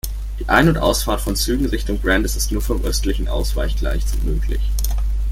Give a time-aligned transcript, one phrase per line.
[0.39, 4.61] Die Ein- und Ausfahrt von Zügen Richtung Brandis ist nur vom östlichen Ausweichgleis möglich.